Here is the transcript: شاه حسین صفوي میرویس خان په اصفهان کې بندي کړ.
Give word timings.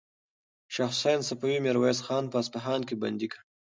شاه 0.73 0.91
حسین 0.93 1.19
صفوي 1.27 1.57
میرویس 1.65 1.99
خان 2.05 2.23
په 2.29 2.37
اصفهان 2.43 2.81
کې 2.87 2.95
بندي 3.01 3.27
کړ. 3.31 3.39